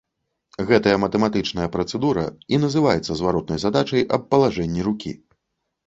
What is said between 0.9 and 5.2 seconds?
матэматычная працэдура і называецца зваротнай задачай аб палажэнні рукі.